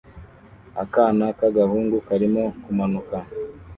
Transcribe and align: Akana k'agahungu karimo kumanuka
Akana 0.83 1.25
k'agahungu 1.37 1.97
karimo 2.07 2.43
kumanuka 2.63 3.17